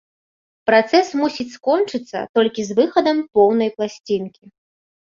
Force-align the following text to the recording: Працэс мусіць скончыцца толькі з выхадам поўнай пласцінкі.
Працэс 0.69 1.11
мусіць 1.19 1.53
скончыцца 1.57 2.25
толькі 2.39 2.61
з 2.71 2.81
выхадам 2.81 3.17
поўнай 3.39 3.69
пласцінкі. 3.77 4.43